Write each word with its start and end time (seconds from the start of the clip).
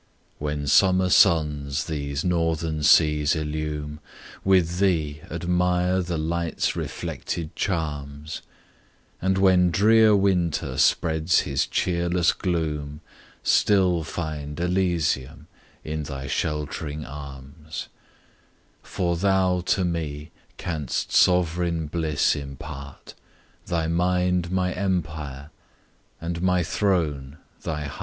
When 0.39 0.65
Summer 0.65 1.09
suns 1.11 1.83
these 1.85 2.25
Northern 2.25 2.81
seas 2.81 3.35
illume, 3.35 3.99
With 4.43 4.79
thee 4.79 5.21
admire 5.29 6.01
the 6.01 6.17
light's 6.17 6.75
reflected 6.75 7.55
charms, 7.55 8.41
And 9.21 9.37
when 9.37 9.69
drear 9.69 10.15
Winter 10.15 10.79
spreads 10.79 11.41
his 11.41 11.67
cheerless 11.67 12.33
gloom, 12.33 13.01
Still 13.43 14.03
find 14.03 14.59
Elysium 14.59 15.45
in 15.83 16.01
thy 16.01 16.25
shelt'ring 16.25 17.05
arms: 17.05 17.87
For 18.81 19.15
thou 19.15 19.61
to 19.67 19.85
me 19.85 20.31
canst 20.57 21.11
sovereign 21.11 21.85
bliss 21.85 22.35
impart, 22.35 23.13
Thy 23.67 23.85
mind 23.85 24.51
my 24.51 24.73
empire 24.73 25.51
and 26.19 26.41
my 26.41 26.63
throne 26.63 27.37
thy 27.61 27.83
heart. 27.83 27.99